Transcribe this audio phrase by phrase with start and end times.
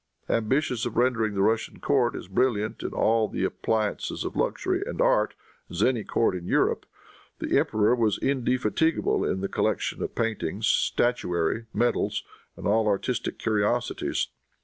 [0.29, 4.99] Ambitious of rendering the Russian court as brilliant in all the appliances of luxury and
[4.99, 5.35] art
[5.69, 6.87] as any court in Europe,
[7.37, 12.23] the emperor was indefatigable in the collection of paintings, statuary, medals
[12.57, 14.29] and all artistic curiosities.